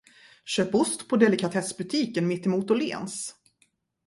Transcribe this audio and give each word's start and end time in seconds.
Köp 0.45 0.75
ost 0.75 1.07
på 1.07 1.17
delikatessbutiken 1.17 2.27
mittemot 2.27 2.71
Åhléns. 2.71 3.35